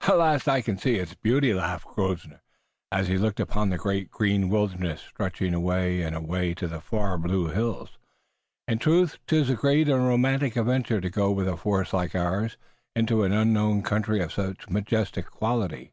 "At 0.00 0.18
least 0.18 0.48
I 0.48 0.62
can 0.62 0.78
see 0.78 0.96
its 0.96 1.14
beauty," 1.14 1.54
laughed 1.54 1.86
Grosvenor, 1.94 2.42
as 2.90 3.06
he 3.06 3.16
looked 3.16 3.38
upon 3.38 3.68
the 3.68 3.78
great 3.78 4.10
green 4.10 4.48
wilderness, 4.48 5.00
stretching 5.02 5.54
away 5.54 6.02
and 6.02 6.16
away 6.16 6.54
to 6.54 6.66
the 6.66 6.80
far 6.80 7.16
blue 7.16 7.50
hills. 7.50 7.96
"In 8.66 8.80
truth 8.80 9.18
'tis 9.28 9.48
a 9.48 9.54
great 9.54 9.88
and 9.88 10.04
romantic 10.04 10.56
adventure 10.56 11.00
to 11.00 11.08
go 11.08 11.30
with 11.30 11.46
a 11.46 11.56
force 11.56 11.92
like 11.92 12.16
ours 12.16 12.56
into 12.96 13.22
an 13.22 13.30
unknown 13.30 13.82
country 13.84 14.18
of 14.20 14.32
such 14.32 14.68
majestic 14.68 15.26
quality." 15.26 15.92